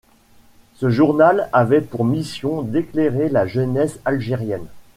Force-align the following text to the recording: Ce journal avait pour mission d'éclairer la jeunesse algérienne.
Ce 0.77 0.89
journal 0.89 1.47
avait 1.53 1.79
pour 1.81 2.05
mission 2.05 2.63
d'éclairer 2.63 3.29
la 3.29 3.45
jeunesse 3.45 3.99
algérienne. 4.03 4.65